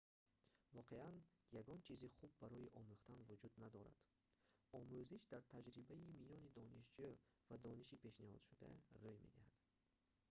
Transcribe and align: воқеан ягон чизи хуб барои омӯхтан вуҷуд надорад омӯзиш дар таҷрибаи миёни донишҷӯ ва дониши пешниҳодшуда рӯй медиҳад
воқеан 0.77 1.15
ягон 1.59 1.79
чизи 1.87 2.09
хуб 2.15 2.31
барои 2.41 2.73
омӯхтан 2.81 3.19
вуҷуд 3.23 3.53
надорад 3.63 3.99
омӯзиш 4.79 5.23
дар 5.31 5.43
таҷрибаи 5.53 6.05
миёни 6.17 6.53
донишҷӯ 6.57 7.09
ва 7.47 7.55
дониши 7.65 8.01
пешниҳодшуда 8.03 8.69
рӯй 9.01 9.17
медиҳад 9.25 9.57